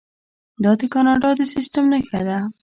دا 0.63 0.71
د 0.79 0.81
کاناډا 0.93 1.29
د 1.37 1.41
سیستم 1.53 1.83
نښه 1.91 2.19
ده. 2.27 2.37